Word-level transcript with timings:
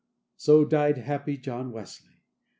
So 0.35 0.65
died 0.65 0.97
happy 0.97 1.37
John 1.37 1.71
Wesley. 1.71 2.17